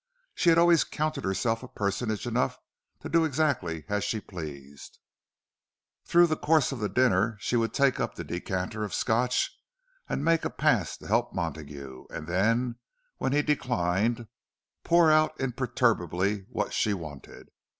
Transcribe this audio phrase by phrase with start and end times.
[0.33, 2.57] She had always counted herself a personage enough
[3.01, 4.97] to do exactly as she pleased;
[6.05, 9.55] through the course of the dinner she would take up the decanter of Scotch,
[10.09, 12.77] and make a pass to help Montague—and then,
[13.17, 14.27] when he declined,
[14.83, 17.49] pour out imperturbably what she wanted.